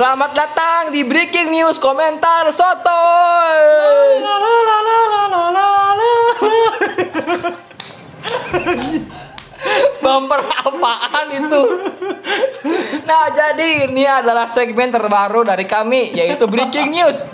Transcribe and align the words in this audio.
datang 0.00 0.96
di 0.96 1.04
Breaking 1.04 1.52
News 1.52 1.76
Komentar 1.76 2.48
Sotoy. 2.48 3.60
Bumper 10.00 10.40
apaan 10.40 11.28
itu? 11.36 11.62
Nah, 13.04 13.28
jadi 13.28 13.92
ini 13.92 14.08
adalah 14.08 14.48
segmen 14.48 14.88
terbaru 14.88 15.44
dari 15.44 15.68
kami 15.68 16.16
yaitu 16.16 16.48
Breaking 16.48 16.96
News. 16.96 17.28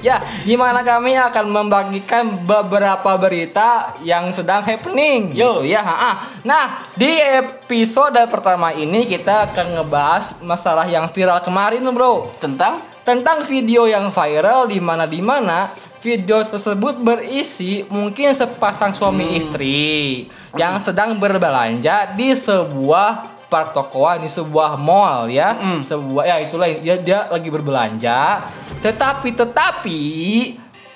Ya, 0.00 0.24
di 0.48 0.56
mana 0.56 0.80
kami 0.80 1.12
akan 1.12 1.46
membagikan 1.52 2.40
beberapa 2.44 3.16
berita 3.20 3.96
yang 4.00 4.32
sedang 4.32 4.64
happening 4.64 5.36
Yo. 5.36 5.60
gitu 5.60 5.68
ya. 5.68 5.84
ha-ha. 5.84 6.12
Nah, 6.40 6.88
di 6.96 7.20
episode 7.20 8.16
pertama 8.32 8.72
ini 8.72 9.04
kita 9.04 9.52
akan 9.52 9.80
ngebahas 9.80 10.40
masalah 10.40 10.88
yang 10.88 11.04
viral 11.12 11.44
kemarin, 11.44 11.84
Bro 11.92 12.32
Tentang 12.40 12.80
tentang 13.00 13.42
video 13.48 13.88
yang 13.88 14.12
viral 14.12 14.68
di 14.68 14.78
mana 14.78 15.08
di 15.08 15.18
mana 15.24 15.72
video 16.04 16.44
tersebut 16.44 17.00
berisi 17.00 17.82
mungkin 17.88 18.30
sepasang 18.30 18.92
suami 18.92 19.34
istri 19.34 20.28
yang 20.54 20.78
sedang 20.78 21.16
berbelanja 21.16 22.12
di 22.14 22.30
sebuah 22.36 23.40
pertokoan 23.50 24.22
di 24.22 24.30
sebuah 24.30 24.78
mall 24.78 25.26
ya 25.26 25.58
sebuah 25.82 26.22
ya 26.22 26.36
itulah 26.38 26.70
dia 26.70 26.96
dia 27.02 27.26
lagi 27.26 27.50
berbelanja 27.50 28.46
tetapi 28.80 29.28
tetapi 29.36 30.00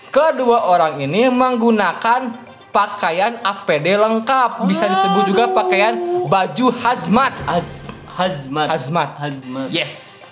kedua 0.09 0.69
orang 0.69 1.01
ini 1.05 1.29
menggunakan 1.29 2.33
pakaian 2.75 3.39
APD 3.45 3.95
lengkap 3.95 4.65
bisa 4.67 4.89
disebut 4.91 5.31
juga 5.31 5.45
pakaian 5.53 5.95
baju 6.27 6.67
hazmat 6.75 7.33
haz 7.47 7.79
hazmat. 8.19 8.67
hazmat 8.73 9.11
Hazmat. 9.21 9.69
yes 9.71 10.27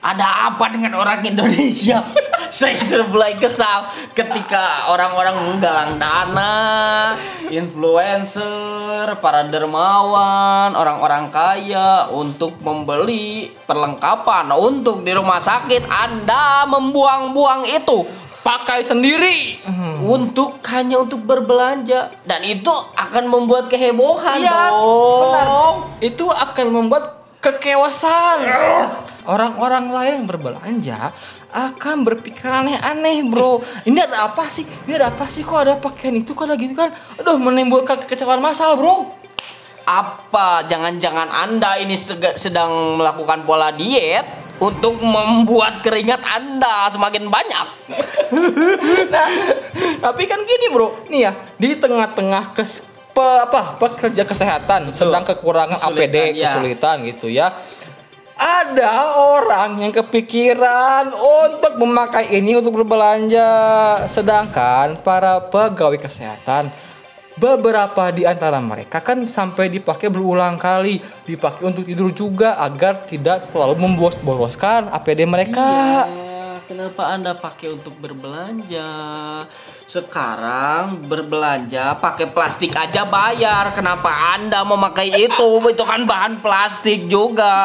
Ada 0.00 0.48
apa 0.48 0.64
dengan 0.72 0.96
orang 0.96 1.20
Indonesia? 1.20 2.00
Saya 2.50 2.82
mulai 3.06 3.38
kesal 3.38 3.86
ketika 4.10 4.90
orang-orang 4.90 5.38
menggalang 5.38 6.02
dana, 6.02 7.14
influencer, 7.46 9.14
para 9.22 9.46
dermawan, 9.46 10.74
orang-orang 10.74 11.30
kaya 11.30 12.10
untuk 12.10 12.58
membeli 12.58 13.54
perlengkapan 13.64 14.50
untuk 14.50 15.06
di 15.06 15.14
rumah 15.14 15.38
sakit. 15.38 15.86
Anda 15.86 16.66
membuang-buang 16.66 17.70
itu 17.70 18.10
pakai 18.42 18.82
sendiri 18.82 19.62
untuk 20.02 20.58
hanya 20.66 20.98
untuk 20.98 21.22
berbelanja 21.22 22.10
dan 22.26 22.40
itu 22.42 22.72
akan 22.98 23.30
membuat 23.30 23.70
kehebohan 23.70 24.42
Iya, 24.42 24.74
dong. 24.74 25.22
benar. 25.22 25.46
Itu 26.02 26.26
akan 26.26 26.66
membuat 26.66 27.04
kekewasan. 27.38 28.42
Orang-orang 29.24 29.92
lain 29.92 30.12
yang 30.18 30.26
berbelanja 30.26 31.12
akan 31.50 32.02
berpikir 32.02 32.46
aneh-aneh, 32.46 33.26
bro. 33.26 33.58
Ini 33.82 33.98
ada 34.00 34.26
apa 34.26 34.46
sih? 34.46 34.62
Ini 34.86 34.96
ada 34.96 35.10
apa 35.10 35.26
sih? 35.26 35.42
Kok 35.42 35.58
ada 35.58 35.74
pakaian 35.76 36.14
itu? 36.14 36.30
Kok 36.30 36.46
ada 36.46 36.54
gini 36.54 36.72
kan? 36.72 36.90
Aduh, 37.16 37.36
menimbulkan 37.36 37.98
kekecewaan 38.00 38.38
masalah, 38.38 38.74
bro. 38.74 39.10
Apa 39.82 40.62
jangan-jangan 40.64 41.26
Anda 41.26 41.76
ini 41.76 41.98
sedang 42.36 42.94
melakukan 42.94 43.42
pola 43.42 43.74
diet 43.74 44.22
untuk 44.56 45.00
membuat 45.00 45.80
keringat 45.80 46.22
Anda 46.22 46.88
semakin 46.88 47.26
banyak? 47.26 47.66
Nah, 49.10 49.26
tapi 49.98 50.22
kan 50.24 50.38
gini, 50.40 50.70
bro. 50.70 50.94
Nih 51.10 51.26
ya, 51.26 51.32
di 51.58 51.74
tengah-tengah 51.74 52.54
kes 52.54 52.78
pe- 53.10 53.42
apa 53.42 53.74
pekerja 53.74 54.22
kesehatan 54.22 54.94
sedang 54.94 55.26
kekurangan 55.26 55.74
Kesulitan, 55.74 56.06
APD, 56.06 56.16
ya. 56.38 56.54
kesulitan 56.54 56.96
gitu 57.02 57.26
ya. 57.26 57.58
Ada 58.40 59.20
orang 59.20 59.84
yang 59.84 59.92
kepikiran 59.92 61.12
untuk 61.12 61.76
memakai 61.76 62.32
ini 62.32 62.56
untuk 62.56 62.80
berbelanja, 62.80 63.52
sedangkan 64.08 64.96
para 65.04 65.44
pegawai 65.44 66.00
kesehatan 66.00 66.72
beberapa 67.36 68.08
di 68.08 68.24
antara 68.24 68.56
mereka 68.64 69.04
kan 69.04 69.28
sampai 69.28 69.68
dipakai 69.68 70.08
berulang 70.08 70.56
kali, 70.56 71.04
dipakai 71.28 71.68
untuk 71.68 71.84
tidur 71.84 72.16
juga 72.16 72.56
agar 72.64 73.04
tidak 73.04 73.52
terlalu 73.52 73.84
memboros-boroskan 73.84 74.88
APD 74.88 75.28
mereka. 75.28 75.60
Iya, 75.60 76.29
kenapa 76.70 77.02
Anda 77.10 77.34
pakai 77.34 77.74
untuk 77.74 77.98
berbelanja? 77.98 78.86
Sekarang 79.90 81.02
berbelanja 81.02 81.98
pakai 81.98 82.30
plastik 82.30 82.78
aja 82.78 83.02
bayar. 83.02 83.74
Kenapa 83.74 84.38
Anda 84.38 84.62
memakai 84.62 85.10
itu? 85.10 85.50
Itu 85.66 85.82
kan 85.82 86.06
bahan 86.06 86.38
plastik 86.38 87.10
juga. 87.10 87.58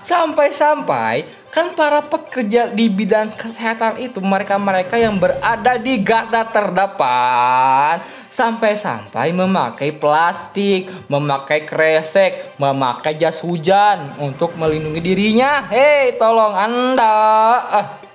Sampai-sampai 0.00 1.44
kan 1.52 1.76
para 1.76 2.00
pekerja 2.04 2.72
di 2.72 2.88
bidang 2.88 3.36
kesehatan 3.36 4.00
itu 4.00 4.24
mereka-mereka 4.24 4.96
yang 4.96 5.16
berada 5.20 5.76
di 5.80 6.00
garda 6.04 6.44
terdepan 6.48 8.00
sampai-sampai 8.28 9.32
memakai 9.32 9.96
plastik, 9.96 10.92
memakai 11.08 11.64
kresek, 11.64 12.56
memakai 12.60 13.16
jas 13.16 13.40
hujan 13.40 14.16
untuk 14.20 14.56
melindungi 14.56 15.00
dirinya. 15.00 15.64
Hei, 15.68 16.16
tolong 16.16 16.52
Anda. 16.56 17.16
Ah. 17.68 18.05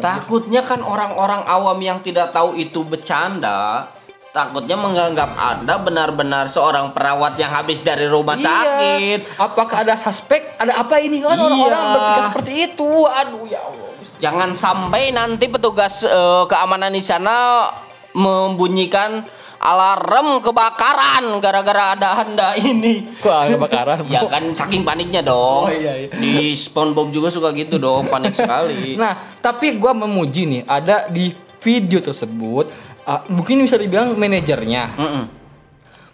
Takutnya 0.00 0.64
kan 0.64 0.80
orang-orang 0.82 1.44
awam 1.46 1.78
yang 1.78 1.98
tidak 2.02 2.32
tahu 2.32 2.56
itu 2.56 2.82
bercanda 2.82 3.90
Takutnya 4.36 4.76
menganggap 4.76 5.32
Anda 5.32 5.80
benar-benar 5.80 6.52
seorang 6.52 6.92
perawat 6.92 7.40
yang 7.40 7.56
habis 7.56 7.80
dari 7.80 8.04
rumah 8.04 8.36
Iya. 8.36 8.44
sakit 8.44 9.20
Apakah 9.40 9.76
ada 9.80 9.96
suspek? 9.96 10.52
Ada 10.60 10.76
apa 10.84 11.00
ini? 11.00 11.24
Kan 11.24 11.40
Iya. 11.40 11.44
orang-orang 11.48 11.84
berpikir 11.96 12.22
seperti 12.28 12.52
itu. 12.68 12.90
Aduh 13.08 13.48
ya 13.48 13.64
Allah. 13.64 13.88
Jangan 14.20 14.50
sampai 14.52 15.08
nanti 15.08 15.48
petugas 15.48 16.04
eh, 16.04 16.44
keamanan 16.52 16.92
di 16.92 17.00
sana 17.00 17.64
membunyikan 18.12 19.24
alarm 19.66 20.38
kebakaran 20.38 21.42
gara-gara 21.42 21.98
ada 21.98 22.22
Anda 22.22 22.54
ini 22.54 23.02
ada 23.18 23.58
kebakaran? 23.58 24.06
Ya 24.06 24.22
kan 24.30 24.54
saking 24.54 24.86
paniknya 24.86 25.26
dong 25.26 25.66
Oh, 25.66 25.72
iya, 25.74 26.06
iya. 26.06 26.08
Di 26.14 26.54
Spongebob 26.54 27.10
juga 27.10 27.34
suka 27.34 27.50
gitu 27.50 27.82
dong 27.82 28.06
Panik 28.06 28.38
sekali 28.38 28.94
Nah, 29.02 29.34
tapi 29.42 29.74
gua 29.76 29.90
memuji 29.92 30.46
nih, 30.46 30.62
ada 30.66 31.10
di 31.10 31.34
video 31.60 31.98
tersebut, 31.98 32.70
uh, 33.06 33.22
mungkin 33.26 33.66
bisa 33.66 33.74
dibilang 33.74 34.14
manajernya. 34.14 34.84
Mm-mm. 34.94 35.24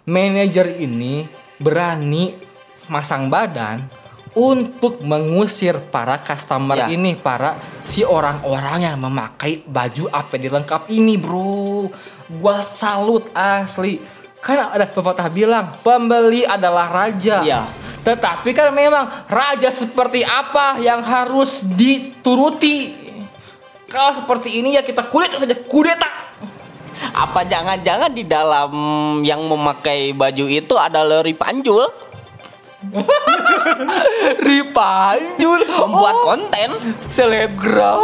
Manajer 0.09 0.81
ini 0.81 1.29
berani 1.61 2.33
masang 2.89 3.29
badan 3.31 4.02
untuk 4.33 5.01
mengusir 5.05 5.77
para 5.93 6.17
customer 6.17 6.73
Ya. 6.73 6.87
ini, 6.89 7.13
para 7.13 7.57
si 7.85 8.01
orang-orang 8.01 8.89
yang 8.89 8.97
memakai 8.97 9.61
baju 9.65 10.09
APD 10.09 10.49
lengkap 10.49 10.89
ini, 10.89 11.17
bro. 11.17 11.89
Gua 12.29 12.65
salut 12.65 13.29
asli. 13.33 14.01
Kan 14.43 14.73
ada 14.73 14.89
pepatah 14.89 15.29
bilang, 15.31 15.71
pembeli 15.85 16.43
adalah 16.43 16.89
raja. 16.89 17.45
Iya. 17.45 17.61
Tetapi 18.03 18.51
kan 18.51 18.75
memang 18.75 19.31
raja 19.31 19.71
seperti 19.71 20.27
apa 20.27 20.75
yang 20.83 20.99
harus 20.99 21.63
dituruti. 21.63 22.91
Kalau 23.87 24.11
seperti 24.19 24.59
ini 24.59 24.75
ya 24.75 24.83
kita 24.83 25.07
kudeta 25.07 25.39
saja, 25.39 25.55
kudeta. 25.55 26.09
Apa 27.13 27.45
jangan-jangan 27.47 28.11
di 28.11 28.27
dalam 28.27 28.71
yang 29.23 29.45
memakai 29.45 30.11
baju 30.11 30.45
itu 30.49 30.73
ada 30.75 31.05
Lori 31.05 31.31
Panjul 31.37 31.87
Ripanjul 34.47 35.61
Membuat 35.65 36.15
Oh, 36.15 36.23
konten 36.25 36.69
selebgram. 37.07 38.01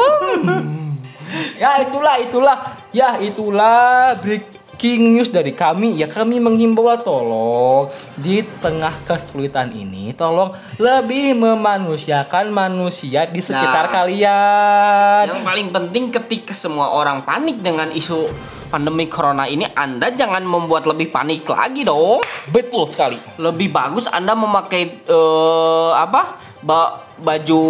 ya 1.61 1.85
itulah 1.85 2.15
itulah 2.17 2.57
ya 2.89 3.21
itulah 3.21 4.17
breaking 4.17 5.13
news 5.13 5.29
dari 5.29 5.53
kami 5.53 5.93
ya 5.93 6.09
kami 6.09 6.41
menghimbau 6.41 6.89
tolong 6.97 7.85
di 8.17 8.41
tengah 8.57 8.97
kesulitan 9.05 9.69
ini 9.69 10.09
tolong 10.11 10.49
lebih 10.81 11.37
memanusiakan 11.37 12.49
manusia 12.49 13.29
di 13.29 13.45
sekitar 13.45 13.87
Nah. 13.87 13.93
kalian. 13.93 15.23
Yang 15.29 15.43
paling 15.45 15.67
penting 15.69 16.03
ketika 16.09 16.53
semua 16.53 16.89
orang 16.89 17.21
panik 17.21 17.61
dengan 17.61 17.93
isu 17.93 18.25
pandemi 18.69 19.05
corona 19.05 19.43
ini 19.43 19.65
Anda 19.67 20.09
jangan 20.11 20.41
membuat 20.41 20.85
lebih 20.85 21.09
panik 21.09 21.43
lagi 21.43 21.81
dong 21.81 22.21
Betul 22.47 22.85
sekali. 22.85 23.17
lebih 23.35 23.69
bagus 23.69 24.05
Anda 24.05 24.31
memakai 24.31 24.81
eh, 25.01 25.91
apa 25.91 26.21
ba- 26.59 27.09
baju 27.15 27.61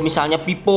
misalnya 0.00 0.34
Pipo, 0.36 0.74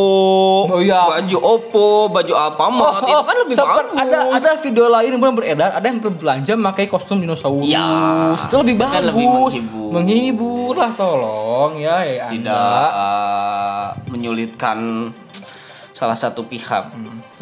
Oh, 0.63 0.77
iya. 0.77 1.01
baju 1.09 1.37
Oppo, 1.39 1.87
baju 2.07 2.29
Alfamart 2.31 3.01
itu 3.01 3.13
kan 3.19 3.35
lebih 3.39 3.55
bagus. 3.55 3.89
Ada 3.95 4.17
ada 4.31 4.49
video 4.59 4.85
lain 4.85 5.11
yang 5.11 5.33
beredar, 5.33 5.69
ada 5.71 5.81
yang 5.83 5.97
berbelanja 5.97 6.53
pakai 6.53 6.85
kostum 6.85 7.17
dinosaurus. 7.17 7.65
Iya. 7.65 8.37
Itu 8.37 8.55
lebih 8.59 8.75
Kan 8.77 9.01
bagus. 9.01 9.05
lebih 9.09 9.25
menghibur. 9.25 9.89
menghibur 9.91 10.73
lah 10.75 10.91
tolong 10.93 11.73
ya, 11.75 12.05
ya 12.05 12.29
tidak 12.29 12.53
Anda. 12.53 12.85
eh, 12.85 13.85
menyulitkan 14.09 14.77
salah 15.91 16.13
satu 16.13 16.43
pihak 16.43 16.93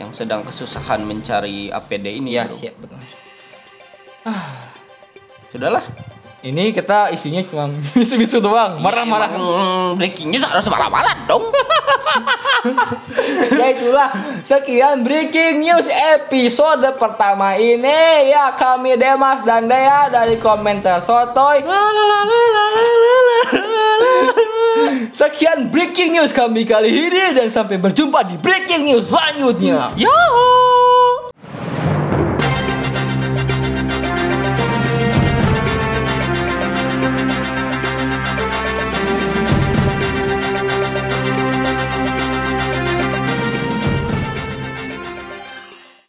yang 0.01 0.09
sedang 0.18 0.42
kesusahan 0.42 1.06
mencari 1.06 1.69
APD 1.69 2.18
ini. 2.18 2.33
Iya, 2.33 2.50
bro. 2.50 2.57
siap 2.57 2.75
betul. 2.81 2.98
Sudahlah. 5.53 5.86
Ini 6.42 6.74
kita 6.74 7.13
isinya 7.13 7.45
cuma 7.45 7.69
bisu-bisu 7.94 8.42
doang, 8.42 8.81
marah-marah. 8.81 9.30
Ya, 9.30 9.94
breaking 9.94 10.33
news 10.33 10.42
harus 10.42 10.65
marah-marah 10.65 11.30
dong. 11.30 11.45
ya 13.62 13.68
itulah 13.77 14.09
sekian 14.42 15.06
breaking 15.06 15.62
news 15.62 15.86
episode 15.89 16.86
pertama 16.98 17.56
ini 17.57 18.33
ya 18.33 18.53
kami 18.57 18.98
Demas 18.98 19.45
dan 19.45 19.69
Dea 19.69 20.09
dari 20.12 20.38
komentar 20.38 21.01
sotoy 21.01 21.63
sekian 25.19 25.68
breaking 25.69 26.15
news 26.15 26.31
kami 26.31 26.63
kali 26.63 26.89
ini 26.89 27.36
dan 27.36 27.48
sampai 27.51 27.77
berjumpa 27.77 28.24
di 28.25 28.36
breaking 28.39 28.88
news 28.88 29.12
selanjutnya 29.12 29.92
Yahoo! 30.00 31.10